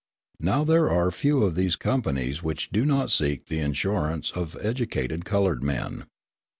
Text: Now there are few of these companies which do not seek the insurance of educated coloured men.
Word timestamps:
Now 0.39 0.63
there 0.63 0.89
are 0.89 1.11
few 1.11 1.43
of 1.43 1.53
these 1.53 1.75
companies 1.75 2.41
which 2.41 2.71
do 2.71 2.85
not 2.87 3.11
seek 3.11 3.45
the 3.45 3.59
insurance 3.59 4.31
of 4.31 4.57
educated 4.59 5.25
coloured 5.25 5.63
men. 5.63 6.05